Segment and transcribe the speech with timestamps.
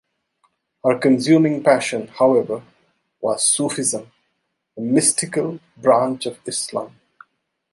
[0.83, 2.63] Her consuming passion, however,
[3.21, 4.11] was Sufism,
[4.75, 6.95] the mystical branch of Islam.